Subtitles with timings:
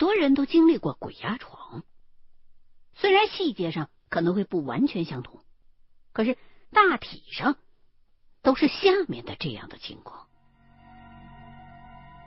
[0.00, 1.84] 多人都经历过鬼压床，
[2.94, 5.44] 虽然细节上可能会不完全相同，
[6.14, 6.38] 可是
[6.72, 7.58] 大体上
[8.40, 10.26] 都是下面的这样的情况：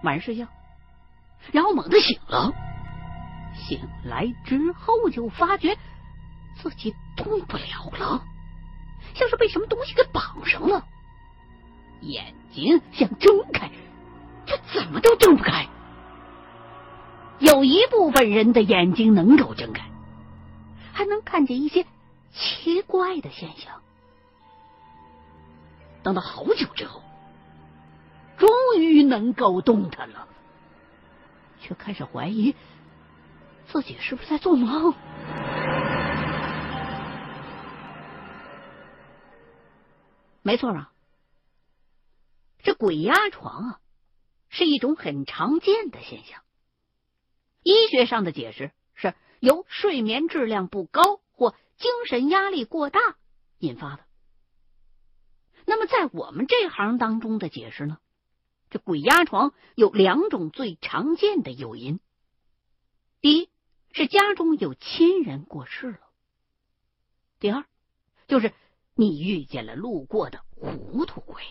[0.03, 0.47] 晚上睡觉，
[1.51, 2.53] 然后猛地醒了，
[3.55, 5.75] 醒来之后就发觉
[6.61, 8.23] 自己动不了了，
[9.15, 10.85] 像是被什么东西给绑上了，
[12.01, 13.71] 眼睛想睁开，
[14.45, 15.67] 却怎么都睁不开。
[17.43, 19.83] 有一部分人的眼睛能够睁开，
[20.93, 21.85] 还能看见一些
[22.31, 23.81] 奇怪的现象。
[26.03, 27.03] 等到好久之后，
[28.37, 30.25] 终于能够动弹了，
[31.59, 32.55] 却开始怀疑
[33.67, 34.93] 自己是不是在做梦。
[40.41, 40.91] 没错啊，
[42.63, 43.79] 这鬼压床啊，
[44.47, 46.39] 是一种很常见的现象。
[47.63, 52.99] 医学上的解释是由睡眠质量不高或精神压力过大
[53.57, 54.03] 引发的。
[55.65, 57.97] 那么，在我们这行当中的解释呢？
[58.69, 61.99] 这鬼压床有两种最常见的诱因：
[63.21, 63.49] 第一
[63.91, 65.99] 是家中有亲人过世了；
[67.39, 67.63] 第二
[68.27, 68.51] 就是
[68.95, 71.43] 你遇见了路过的糊涂鬼。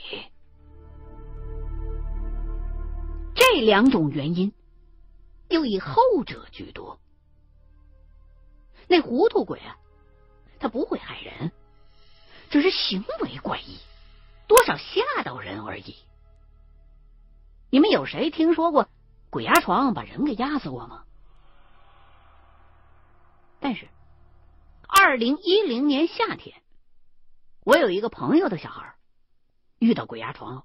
[3.34, 4.52] 这两种原因。
[5.52, 6.98] 又以后者居多。
[8.88, 9.76] 那糊涂鬼啊，
[10.58, 11.52] 他不会害人，
[12.48, 13.78] 只是行为怪异，
[14.48, 15.94] 多少吓到人而已。
[17.70, 18.88] 你们有谁听说过
[19.28, 21.04] 鬼压床把人给压死过吗？
[23.60, 23.88] 但是，
[24.88, 26.62] 二零一零年夏天，
[27.62, 28.96] 我有一个朋友的小孩
[29.78, 30.64] 遇到鬼压床了。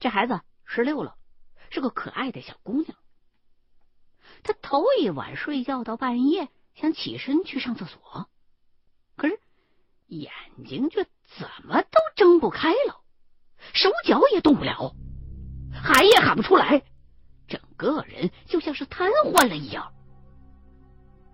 [0.00, 1.16] 这孩子十六了，
[1.70, 2.96] 是个可爱的小姑娘。
[4.44, 8.28] 他头一晚睡觉到半夜，想起身去上厕所，
[9.16, 9.40] 可是
[10.06, 10.30] 眼
[10.66, 11.04] 睛却
[11.38, 13.00] 怎么都睁不开了，
[13.72, 14.94] 手脚也动不了，
[15.72, 16.84] 喊也喊不出来，
[17.48, 19.92] 整个人就像是瘫痪了一样。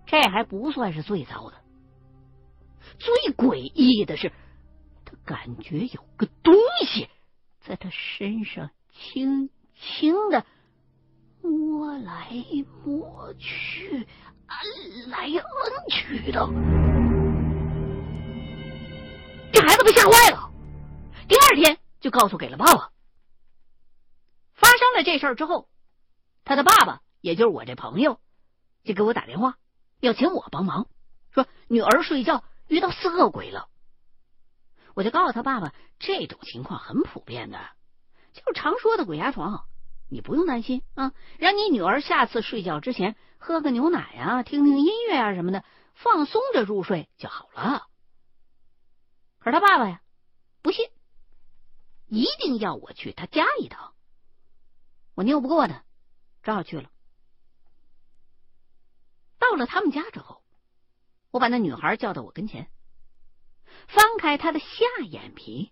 [0.05, 1.57] 这还不算是最糟的，
[2.97, 4.31] 最诡异的是，
[5.03, 6.55] 他感觉有个东
[6.85, 7.09] 西
[7.59, 10.45] 在他身上轻轻的。
[11.41, 12.29] 摸来
[12.83, 14.07] 摸去，
[14.47, 15.41] 摁来摁
[15.89, 16.47] 去的，
[19.51, 20.51] 这孩子被吓坏了。
[21.27, 22.91] 第二天就告诉给了爸爸。
[24.53, 25.67] 发生了这事儿之后，
[26.43, 28.19] 他的爸爸，也就是我这朋友，
[28.83, 29.55] 就给我打电话，
[29.99, 30.87] 要请我帮忙，
[31.33, 33.67] 说女儿睡觉遇到色鬼了。
[34.93, 37.57] 我就告诉他爸爸，这种情况很普遍的，
[38.33, 39.65] 就是常说的鬼压床。
[40.11, 45.63] 你不用担心啊，让你女儿下次睡觉之前喝个牛奶啊，听听音乐啊什么的，
[45.93, 47.87] 放松着入睡就好了。
[49.39, 50.01] 可是他爸爸呀，
[50.61, 50.89] 不信，
[52.07, 53.93] 一定要我去他家一趟。
[55.15, 55.85] 我拗不过他，
[56.43, 56.91] 只好去了。
[59.39, 60.43] 到了他们家之后，
[61.31, 62.69] 我把那女孩叫到我跟前，
[63.87, 64.65] 翻开她的下
[65.05, 65.71] 眼皮，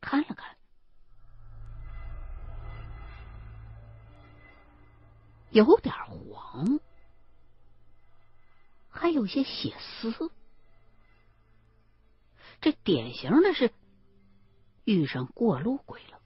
[0.00, 0.56] 看了看。
[5.52, 6.80] 有点黄，
[8.88, 10.30] 还有些血丝，
[12.62, 13.70] 这典型的是
[14.84, 16.18] 遇上过路鬼了。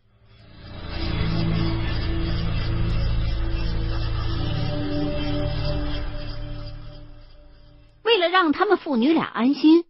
[8.04, 9.84] 为了让他们父女俩安心，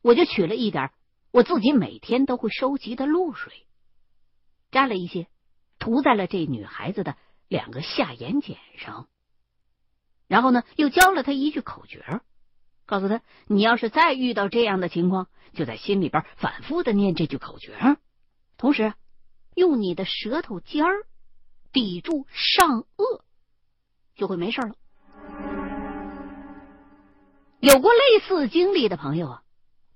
[0.00, 0.90] 我就取了一点
[1.32, 3.66] 我自己每天都会收集的露水，
[4.70, 5.28] 沾了一些，
[5.78, 7.18] 涂在了这女孩子的。
[7.48, 9.08] 两个下眼睑上，
[10.26, 12.20] 然后呢，又教了他一句口诀，
[12.84, 17.74] 告诉他：你要是再遇到这样的情况，就在心里边反复的念这句口诀，
[18.58, 18.92] 同时
[19.54, 21.06] 用你的舌头尖儿
[21.72, 23.22] 抵住上颚，
[24.14, 24.74] 就会没事了。
[27.60, 29.42] 有过类似经历的朋友啊，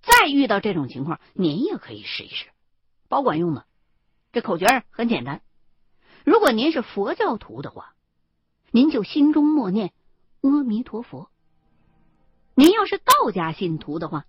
[0.00, 2.46] 再遇到这种情况，您也可以试一试，
[3.08, 3.66] 保管用的。
[4.32, 5.42] 这口诀很简单。
[6.24, 7.94] 如果您是佛教徒的话，
[8.70, 9.92] 您就心中默念
[10.42, 11.28] 阿弥陀佛。
[12.54, 14.26] 您要是道家信徒的话，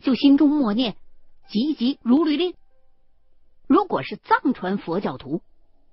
[0.00, 0.96] 就心中默念
[1.48, 2.52] 急急如律令；
[3.66, 5.40] 如果是藏传佛教徒，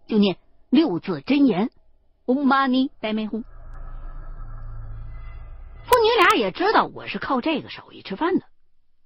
[0.07, 0.37] 就念
[0.69, 1.71] 六字真言
[2.25, 3.43] 嗡嘛呢呗咪吽。
[5.83, 8.45] 父女俩也知道我是靠这个手艺吃饭的，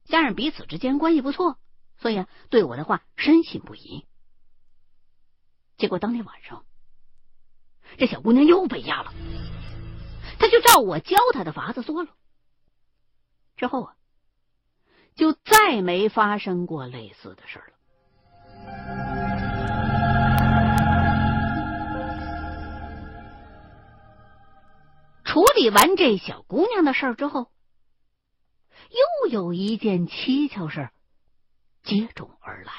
[0.05, 1.57] 加上彼此之间关系不错，
[1.97, 4.05] 所以啊，对我的话深信不疑。
[5.77, 6.65] 结果当天晚上，
[7.97, 9.13] 这小姑娘又被压了，
[10.39, 12.09] 她就照我教她的法子做了。
[13.57, 13.95] 之后啊，
[15.15, 17.75] 就再没发生过类似的事了。
[25.23, 27.51] 处理完这小姑娘的事儿之后，
[28.89, 30.89] 又有一件蹊跷事
[31.83, 32.71] 接踵而来。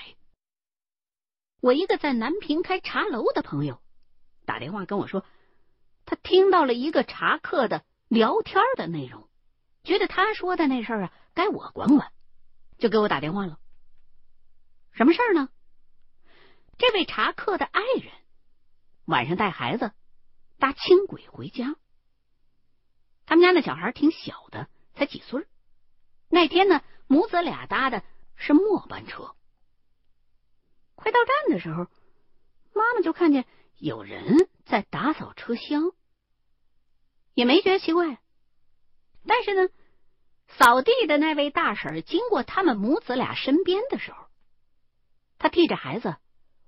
[1.66, 3.82] 我一个在南平开茶楼的朋友
[4.44, 5.26] 打电话跟我说，
[6.04, 9.28] 他听到了一个茶客的聊天的内容。
[9.82, 12.12] 觉得他说的那事儿啊，该我管管，
[12.78, 13.58] 就给我打电话了。
[14.92, 15.48] 什么事儿呢？
[16.78, 18.12] 这位茶客的爱人
[19.04, 19.90] 晚上带孩子
[20.60, 21.74] 搭轻轨回家，
[23.26, 25.44] 他们家那小孩挺小的，才几岁。
[26.28, 28.04] 那天呢，母子俩搭的
[28.36, 29.34] 是末班车。
[31.06, 31.86] 快到站的时候，
[32.74, 33.44] 妈妈就看见
[33.78, 35.92] 有人在打扫车厢，
[37.32, 38.18] 也没觉得奇怪。
[39.24, 39.68] 但是呢，
[40.48, 44.26] 扫地的那位大婶经过他们母子俩身边的时候，
[45.38, 46.16] 他替着孩子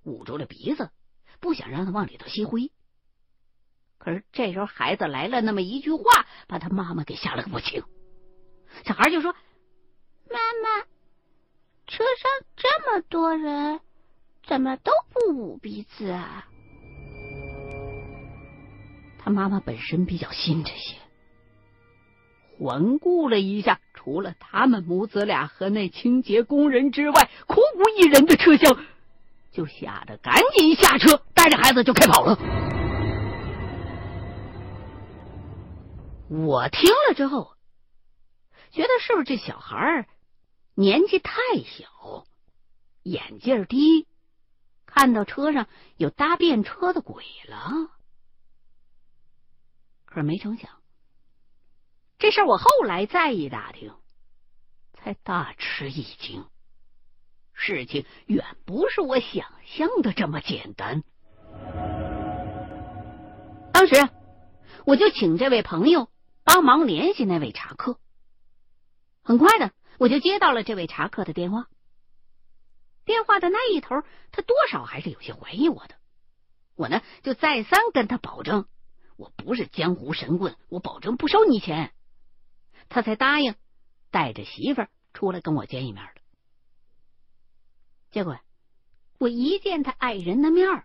[0.05, 0.93] 捂住了鼻子，
[1.41, 2.71] 不想让他往里头吸灰。
[3.99, 6.05] 可是这时候孩子来了那么一句话，
[6.47, 7.83] 把他妈妈给吓了个不轻。
[8.85, 9.33] 小孩就说
[10.31, 10.87] ：“妈妈，
[11.89, 13.81] 车上这么多人，
[14.49, 16.49] 怎么都不捂鼻子啊？”
[19.21, 20.97] 他妈妈本身比较信这些。
[22.59, 28.77] 环顾了一下，除了他们母子俩和那清洁工人之外，空无一人的车厢，
[29.53, 32.37] 就吓得赶紧下车，带着孩子就开跑了。
[36.31, 37.53] 我听了之后，
[38.73, 40.09] 觉得是不是这小孩
[40.75, 41.33] 年纪太
[41.65, 42.25] 小，
[43.05, 44.08] 眼镜低，
[44.91, 47.91] 看到车上有搭便车的鬼了？
[50.07, 50.71] 可是没成想。
[52.19, 53.93] 这事我后来再一打听，
[54.95, 56.47] 才大吃一惊。
[57.53, 61.05] 事情远不是我想象的这么简单。
[63.73, 64.09] 当时
[64.87, 66.11] 我就请这位朋友
[66.43, 68.01] 帮忙联系那位茶客。
[69.23, 71.67] 很快的，我就接到了这位茶客的电话。
[73.09, 75.95] 电话的那一头，他多少还是有些怀疑我的。
[76.77, 78.67] 我呢，就再三跟他保证，
[79.17, 81.91] 我不是江湖神棍，我保证不收你钱。
[82.91, 83.55] 他才答应
[84.11, 86.21] 带着媳妇儿出来跟我见一面的。
[88.11, 88.39] 结果
[89.17, 90.85] 我一见他爱人的面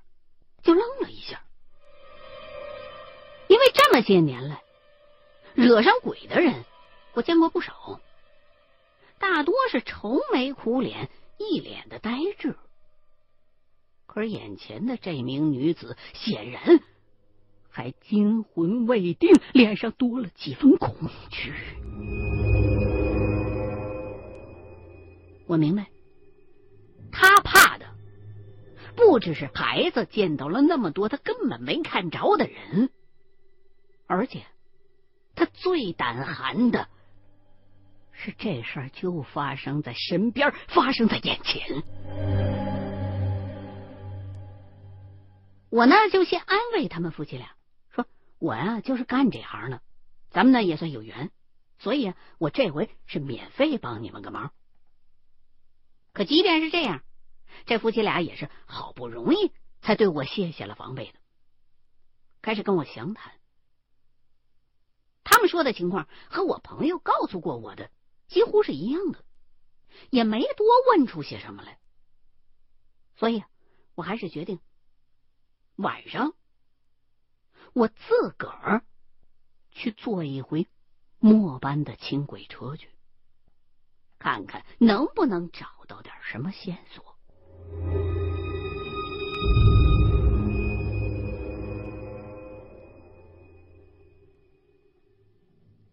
[0.64, 1.44] 就愣了一下，
[3.48, 4.64] 因为这么些年来
[5.56, 6.64] 惹上鬼的人
[7.16, 8.00] 我见过不少，
[9.20, 11.10] 大多是愁眉苦脸，
[11.52, 12.56] 一脸的呆滞。
[14.06, 16.80] 可是眼前的这名女子显然。
[17.76, 20.94] 还惊魂未定，脸上多了几分恐
[21.32, 21.52] 惧。
[25.48, 25.88] 我明白，
[27.12, 27.88] 他怕的
[28.96, 32.92] 不只是孩子见到了那么多他根本没看着的人，
[34.06, 34.44] 而且
[35.34, 36.88] 他最胆寒的
[38.14, 41.84] 是这事儿就发生在身边，发生在眼前。
[45.70, 47.56] 我呢，就先安慰他们夫妻俩。
[47.90, 48.06] 说
[48.40, 49.82] 我呀，就是干这行的，
[50.30, 51.32] 咱们呢也算有缘，
[51.80, 54.54] 所以啊，我这回是免费帮你们个忙。
[56.14, 57.02] 可即便是这样，
[57.66, 59.52] 这夫妻俩也是好不容易
[59.82, 61.20] 才对我卸下了防备的，
[62.44, 63.34] 开始跟我详谈。
[65.24, 67.90] 他们说的情况和我朋友告诉过我的
[68.34, 69.24] 几乎是一样的，
[70.10, 71.78] 也没多问出些什么来，
[73.16, 73.44] 所以
[73.94, 74.60] 我还是决定
[75.76, 76.34] 晚上。
[77.74, 78.84] 我自个儿
[79.70, 80.68] 去坐一回
[81.20, 82.90] 末班的轻轨车去，
[84.18, 87.16] 看看能不能找到点什么线索。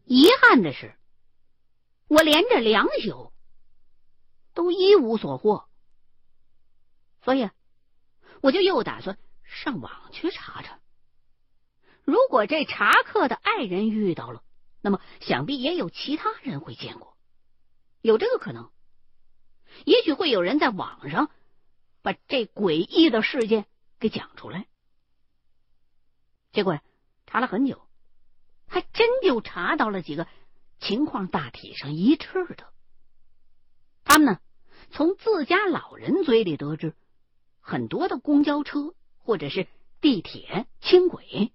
[0.06, 0.94] 遗憾的是，
[2.10, 3.32] 我连着两宿
[4.52, 5.68] 都一无所获，
[7.22, 7.48] 所以
[8.40, 10.80] 我就又打算上网去查查。
[12.02, 14.42] 如果这查克的爱人遇到了，
[14.80, 17.16] 那么想必也有其他人会见过，
[18.00, 18.72] 有这个可能。
[19.84, 21.30] 也许会有人在网上
[22.02, 23.66] 把这诡异的事件
[24.00, 24.66] 给讲出来。
[26.50, 26.80] 结果
[27.28, 27.86] 查了很久，
[28.66, 30.26] 还真就查到了几个
[30.80, 32.72] 情况大体上一致的。
[34.02, 34.40] 他们呢，
[34.90, 36.94] 从自家老人嘴里得知，
[37.60, 39.68] 很多的公交车或者是
[40.00, 41.52] 地铁、轻轨，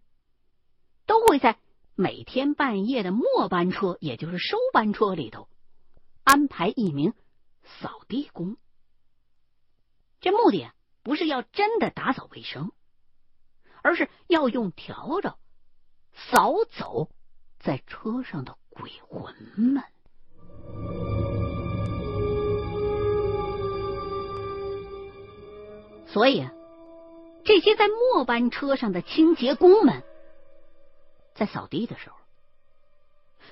[1.05, 1.59] 都会在
[1.95, 5.49] 每天半夜的末班车，也就是收班车里头，
[6.23, 7.13] 安排一名
[7.63, 8.57] 扫地工。
[10.21, 10.71] 这目的
[11.03, 12.71] 不是要真的打扫卫生，
[13.83, 15.37] 而是要用笤帚
[16.13, 17.09] 扫走
[17.59, 19.83] 在车上的鬼魂们。
[26.07, 26.47] 所以，
[27.43, 30.03] 这些在末班车上的清洁工们，
[31.33, 32.15] 在扫地的时候，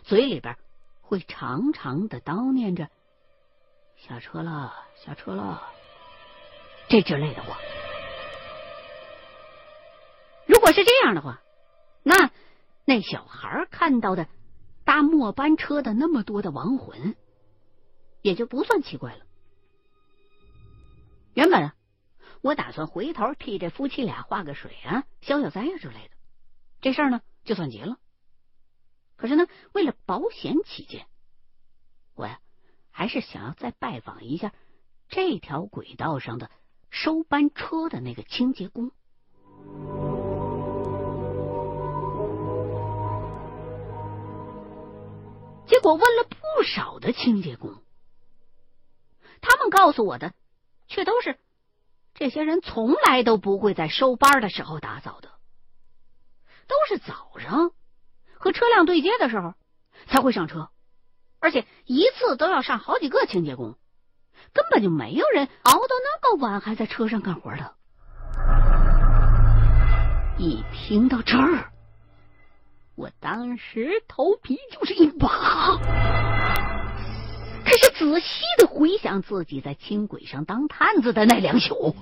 [0.03, 0.55] 嘴里边
[1.01, 2.87] 会长长的叨念着
[3.99, 5.61] “下车了，下车了”
[6.87, 7.57] 这之类的话。
[10.45, 11.41] 如果是这样的话，
[12.01, 12.31] 那
[12.85, 14.27] 那小孩看到的
[14.93, 17.15] 搭末班车的那么多的亡魂，
[18.21, 19.25] 也就不算奇怪了。
[21.33, 21.71] 原本。
[22.41, 26.11] 我打算回头替这夫妻俩画个水啊、消消灾啊之类的，
[26.79, 27.97] 这事儿呢就算结了。
[29.15, 31.07] 可是呢，为了保险起见，
[32.13, 32.39] 我呀
[32.91, 34.53] 还是想要再拜访一下
[35.09, 36.51] 这条轨道上的
[36.91, 38.91] 收班车的那个清洁工。
[45.65, 47.81] 结果问了不少的清洁工，
[49.41, 50.33] 他们告诉我的
[50.87, 51.39] 却都是。
[52.15, 55.29] 这些人从来都不会在收班的时候打扫的，
[56.67, 57.71] 都是早上
[58.37, 59.55] 和车辆对接的时候
[60.05, 60.69] 才会上车，
[61.39, 63.79] 而且一次都要上好几个清洁工，
[64.53, 67.73] 根本就没有人熬到那么晚还在车上干活的。
[70.37, 71.72] 一听到这儿，
[72.95, 75.77] 我当时头皮就是一麻。
[77.65, 81.95] 可是仔细的回想自己在轻轨上当探子的那两宿，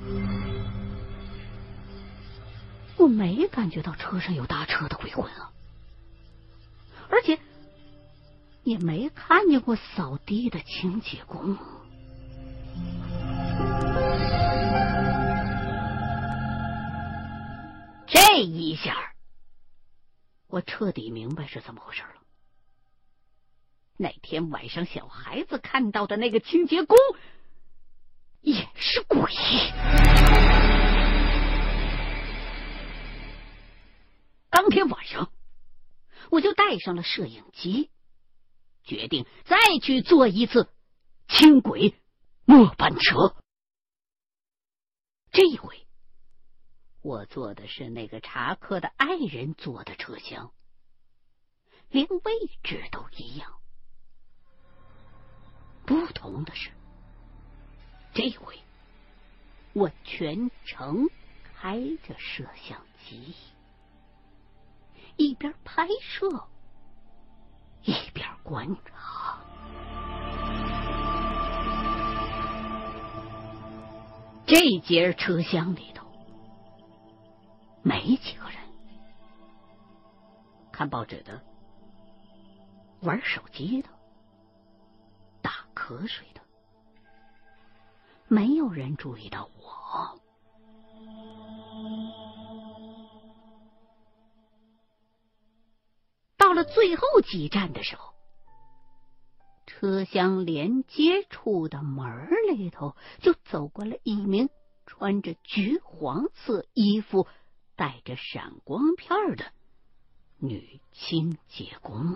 [2.98, 5.52] 我没感觉到车上有搭车的鬼魂啊，
[7.10, 7.38] 而且
[8.64, 11.58] 也没看见过扫地的清洁工。
[18.08, 19.11] 这一下，
[20.52, 22.22] 我彻底明白是怎么回事了。
[23.96, 26.98] 那天晚上，小孩子看到的那个清洁工
[28.42, 29.32] 也是鬼。
[34.50, 35.32] 当天晚上，
[36.30, 37.90] 我就带上了摄影机，
[38.84, 40.70] 决定再去坐一次
[41.30, 41.96] 轻轨
[42.44, 43.38] 末班车。
[45.32, 45.88] 这一回，
[47.02, 50.52] 我坐的是那个查克的爱人坐的车厢，
[51.90, 52.22] 连位
[52.64, 53.54] 置都一样。
[55.84, 56.70] 不同的是，
[58.14, 58.60] 这回
[59.74, 61.10] 我全程
[61.44, 63.34] 开着摄像机，
[65.18, 66.48] 一边拍摄
[67.82, 69.40] 一边观察。
[74.46, 76.01] 这节车厢里头
[77.84, 78.58] 没几个人，
[80.72, 81.42] 看报纸的，
[83.02, 83.90] 玩手机的。
[85.42, 86.42] 打瞌睡的，
[88.28, 90.22] 没有人注意到我。
[96.38, 98.14] 到了最后几站的时候，
[99.66, 104.50] 车厢连接处的门里头就走过来一名
[104.86, 107.28] 穿着橘黄色衣服、
[107.82, 109.46] 带着闪光片的
[110.38, 112.16] 女清洁工。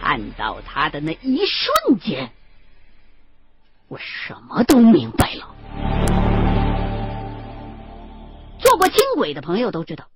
[0.00, 2.32] 看到他的那一瞬间，
[3.86, 5.54] 我什么都明白了。
[8.58, 10.08] 坐过轻轨的朋友都知道，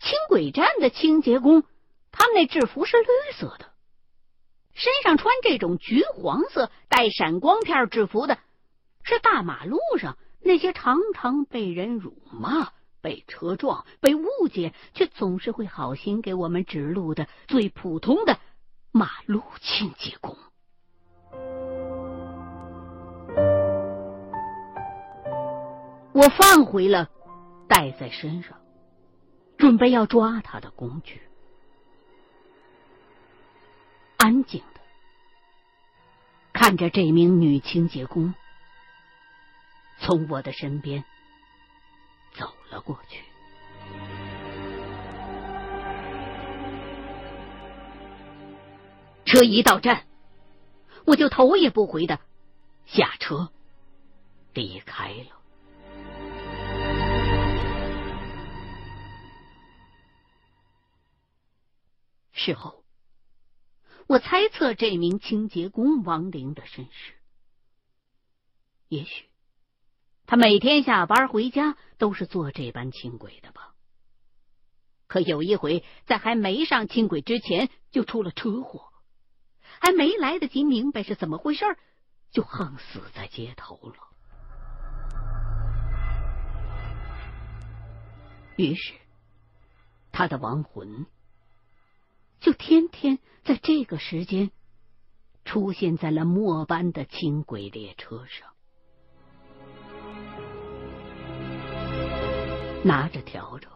[0.00, 1.62] 轻轨站的清洁工，
[2.10, 3.06] 他们那制服是绿
[3.38, 3.70] 色的，
[4.74, 8.40] 身上穿这种橘黄色带闪光片制服的，
[9.04, 18.38] 是大马路上那些常常被人辱骂、被车撞、被误解，却总是会好心给我们指路的最普通的。
[18.94, 20.36] 马路清洁工，
[26.12, 27.08] 我放回了
[27.66, 28.58] 带在身上
[29.56, 31.22] 准备要抓他的工具。
[34.18, 34.80] 安静的
[36.52, 38.34] 看着这名女清洁工
[40.04, 41.04] 从我的身边
[42.34, 43.22] 走了过去。
[49.24, 50.06] 车一到站，
[51.06, 52.20] 我就头也不回的
[52.84, 53.52] 下车
[54.52, 55.40] 离开了。
[62.32, 62.84] 事后，
[64.08, 67.14] 我猜测这名清洁工亡灵的身世。
[68.88, 69.26] 也许
[70.26, 73.74] 他每天下班回家都是坐这班轻轨的吧？
[75.06, 78.90] 可有一回，在还没上轻轨之前就出了车祸。
[79.80, 81.64] 还没来得及明白是怎么回事，
[82.30, 83.96] 就横死在街头了。
[88.56, 88.94] 于是，
[90.12, 91.06] 他的亡魂
[92.38, 94.52] 就天天在这个时间
[95.44, 98.51] 出现在了末班的轻轨列车上，
[102.84, 103.68] 拿着笤帚，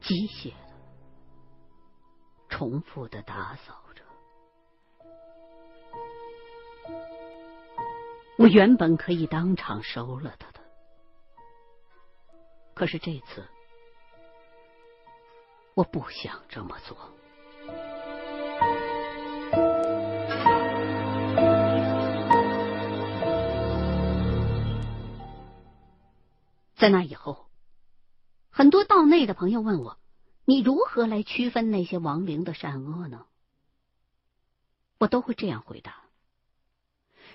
[0.00, 0.74] 机械的、
[2.48, 4.02] 重复的打扫着。
[8.36, 10.60] 我原本可以当场收了他的，
[12.74, 13.48] 可是这次
[15.74, 16.96] 我不想这么做。
[26.76, 27.43] 在那以后，
[28.56, 29.98] 很多道内的朋友问我
[30.46, 33.26] ：“你如何来区分那些亡灵的善恶呢？”
[34.96, 36.04] 我都会这样回答。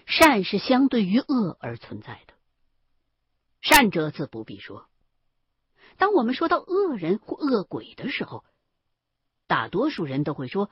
[0.05, 2.33] 善是相对于恶而存在的，
[3.59, 4.87] 善者自不必说。
[5.97, 8.45] 当我们说到恶人或恶鬼的时候，
[9.45, 10.71] 大多数人都会说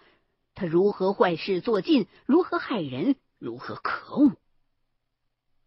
[0.55, 4.31] 他如何坏事做尽，如何害人，如何可恶。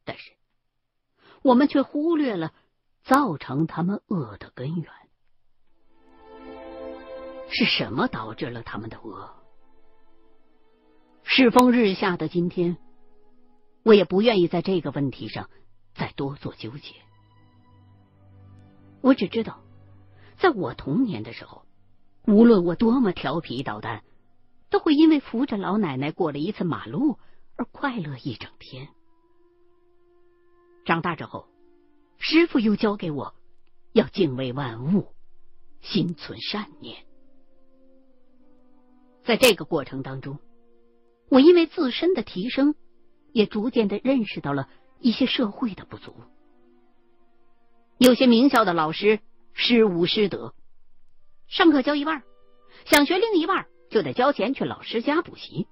[0.04, 0.32] 但是
[1.42, 2.54] 我们却忽略了
[3.10, 4.92] 造成他们恶的根源
[7.50, 9.34] 是什么导致了他们的恶。
[11.24, 12.78] 世风日下的今天。
[13.82, 15.50] 我也不愿意在这个问题上
[15.94, 16.94] 再多做纠结。
[19.00, 19.60] 我只知道，
[20.38, 21.64] 在我童年的时候，
[22.28, 24.04] 无论我多么调皮捣蛋，
[24.68, 27.18] 都会因为扶着老奶奶过了一次马路
[27.56, 28.86] 而快乐一整天。
[30.84, 31.48] 长大之后，
[32.20, 33.34] 师傅又教给我
[33.92, 35.08] 要敬畏万物，
[35.80, 37.04] 心存善念。
[39.24, 40.38] 在这个过程当中，
[41.28, 42.76] 我因为自身的提升。
[43.32, 46.16] 也逐渐的认识到了一些社会的不足。
[47.96, 49.20] 有些名校的老师
[49.52, 50.52] 师无师德，
[51.46, 52.24] 上课教一半，
[52.86, 55.68] 想学另一半就得交钱去老师家补习，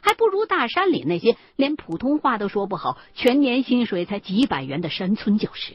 [0.00, 5.74] 还不如大山里那些连普通话都说不好、全年薪水才几百元的山村教师。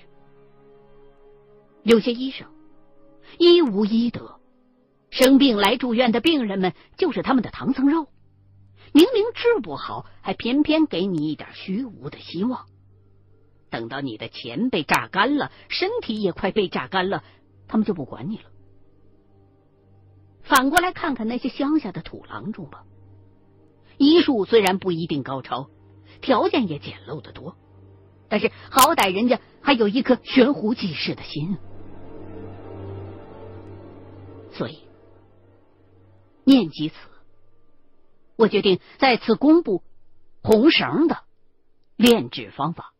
[1.83, 2.47] 有些医生
[3.37, 4.39] 医无医德，
[5.09, 8.07] 生病来住院的病人们就是他们的唐僧肉。
[8.91, 12.65] 明明治不好，还偏偏给你一点虚无的希望。
[13.69, 17.23] 等到你的钱被榨干了，身体也快被榨干了，
[17.67, 18.43] 他们就不管你了。
[20.41, 22.83] 反过来看看那些乡下的土郎中吧，
[23.99, 25.69] 医术虽然不一定高超，
[26.21, 27.57] 条件也简陋的多，
[28.29, 31.57] 但是好歹人家还有一颗悬壶济世的心。
[34.53, 34.79] 所以，
[36.45, 36.95] 念及此。
[38.37, 39.83] 我决定再次公布
[40.41, 41.23] 红绳的
[41.97, 42.93] 炼制方法，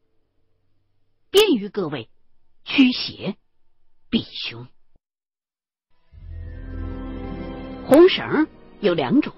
[1.32, 2.10] 便于各位
[2.66, 3.38] 驱邪
[4.10, 4.68] 避凶。
[7.88, 8.48] 红绳
[8.82, 9.34] 有两种，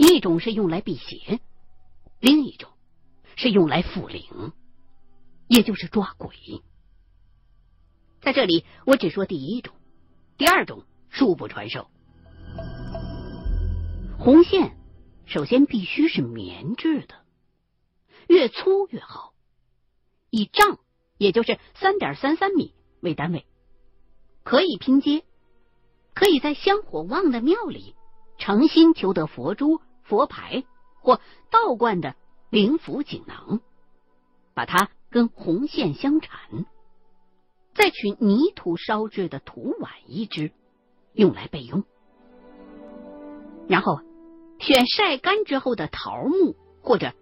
[0.00, 1.40] 一种是用来辟邪，
[2.20, 2.70] 另一种
[3.36, 4.52] 是用来附灵，
[5.46, 6.34] 也就是抓鬼。
[8.22, 9.74] 在这里，我只说第一种，
[10.38, 11.90] 第二种恕不传授。
[14.18, 14.76] 红线。
[15.26, 17.14] 首先必须是棉质的，
[18.26, 19.32] 越粗越好，
[20.28, 20.80] 以丈
[21.18, 23.46] 也就是三点三三米为单位，
[24.42, 25.22] 可以拼接，
[26.14, 27.94] 可以在香火旺的庙里
[28.38, 29.80] 诚心求得佛珠、
[30.10, 30.64] 佛牌
[31.00, 31.20] 或
[31.50, 32.16] 道观的
[32.50, 33.60] 灵符锦囊，
[34.52, 36.66] 把它跟红线相缠，
[37.72, 40.52] 再取泥土烧制的土碗一只，
[41.14, 41.84] 用来备用，
[43.68, 44.02] 然后。
[44.62, 47.14] 选晒干之后的桃木或者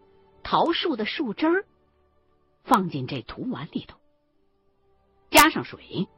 [0.43, 1.65] 桃树的树枝儿，
[2.65, 3.97] 放进这土碗里头，
[5.31, 6.09] 加上水，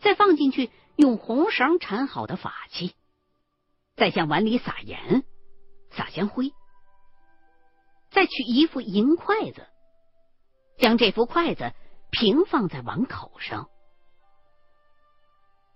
[0.00, 2.94] 再放进去用红绳缠好的法器，
[3.96, 5.24] 再向碗里撒盐、
[5.96, 6.52] 撒香灰，
[8.10, 9.66] 再取一副银筷子，
[10.78, 11.72] 将这副筷子
[12.10, 13.68] 平放在碗口上，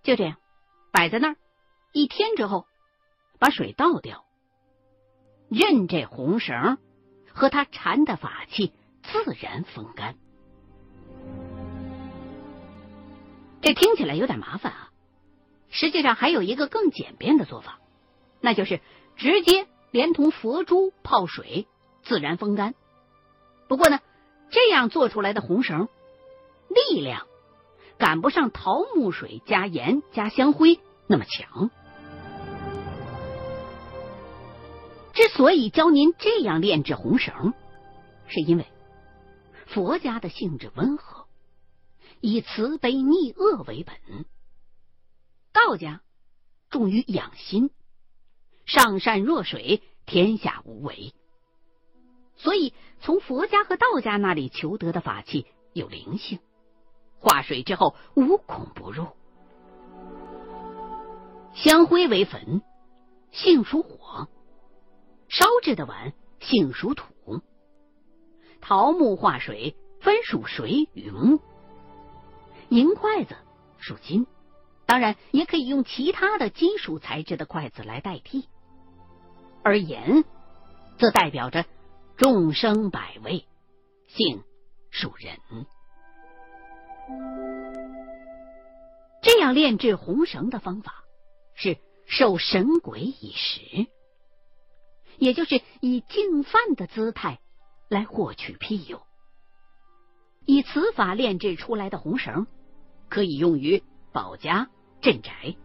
[0.02, 0.36] 就这样
[0.92, 1.36] 摆在那儿。
[1.92, 2.66] 一天之后，
[3.38, 4.24] 把水倒掉，
[5.48, 6.78] 任这红绳
[7.32, 10.16] 和他缠的法器自然风干。
[13.60, 14.90] 这听起来有点麻烦啊，
[15.70, 17.80] 实际上还有一个更简便的做法，
[18.40, 18.80] 那就是
[19.16, 21.66] 直接连同佛珠泡水，
[22.02, 22.74] 自然风干。
[23.68, 24.00] 不过呢，
[24.50, 25.88] 这样做出来的红绳
[26.68, 27.26] 力量
[27.98, 31.70] 赶不上桃木水加盐加香灰那么强。
[35.12, 37.52] 之所以教您这样炼制红绳，
[38.28, 38.66] 是因为
[39.66, 41.26] 佛家的性质温和。
[42.20, 44.24] 以慈悲逆恶为本，
[45.52, 46.00] 道家
[46.68, 47.70] 重于养心，
[48.68, 51.14] 上善若水，天下无为。
[52.36, 56.38] 所以从佛家和道家那里求得的法器有灵性，
[57.18, 59.06] 化水之后无孔不入。
[61.54, 62.60] 香灰为焚，
[63.32, 64.28] 性属火；
[65.28, 67.40] 烧制的碗性属土；
[68.60, 71.40] 桃木化水，分属水与木。
[72.68, 73.34] 银筷子
[73.78, 74.26] 属金，
[74.84, 78.46] 当然也可以用其他的金属材质的筷子来代替。
[79.62, 80.24] 而言
[80.98, 81.64] 则代表着
[82.16, 83.46] 众生百味，
[84.06, 84.42] 性
[84.90, 85.36] 属人。
[89.22, 91.04] 这样炼制红绳的方法
[91.54, 93.86] 是受神鬼以食，
[95.18, 97.40] 也就是以净饭的姿态
[97.88, 99.02] 来获取庇佑。
[100.46, 102.46] 以此法炼制出来的红绳。
[103.10, 104.68] 可以用于保家
[105.00, 105.56] 镇宅，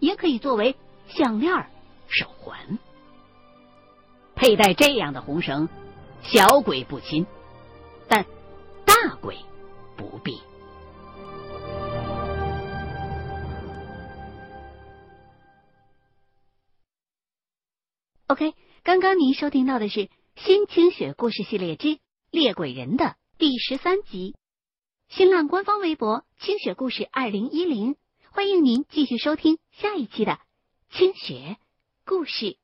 [0.00, 0.74] 也可以作为
[1.06, 1.70] 项链、
[2.08, 2.80] 手环。
[4.38, 5.68] 佩戴这样的红绳，
[6.22, 7.26] 小鬼不侵，
[8.06, 8.24] 但
[8.86, 9.36] 大鬼
[9.96, 10.38] 不必。
[18.28, 20.00] OK，刚刚您收听到的是
[20.36, 21.98] 《新清雪故事系列之
[22.30, 24.36] 猎鬼人》的第十三集。
[25.08, 27.96] 新浪官方微博“清雪故事二零一零”，
[28.30, 30.38] 欢迎您继续收听下一期的
[30.90, 31.56] 清雪
[32.04, 32.56] 故事。